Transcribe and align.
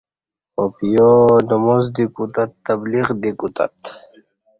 آپیا 0.63 1.09
نماز 1.51 1.83
دی 1.95 2.05
کوتت 2.15 2.49
تبلیغ 2.67 3.07
دی 3.21 3.31
کوتت 3.39 3.73